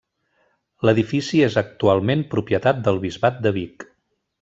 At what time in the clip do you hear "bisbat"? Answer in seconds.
3.09-3.43